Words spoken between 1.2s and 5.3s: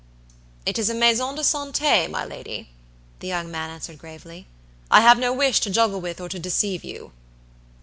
de santé, my lady," the young man answered, gravely. "I have